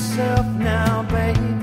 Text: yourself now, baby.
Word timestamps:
yourself 0.00 0.46
now, 0.56 1.02
baby. 1.10 1.59